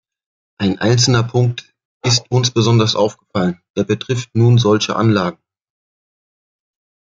Ein 0.57 0.79
einzelner 0.79 1.21
Punkt 1.21 1.75
ist 2.03 2.25
uns 2.31 2.49
besonders 2.49 2.95
aufgefallen, 2.95 3.61
der 3.77 3.83
betrifft 3.83 4.33
nun 4.33 4.57
solche 4.57 4.95
Anlagen. 4.95 5.37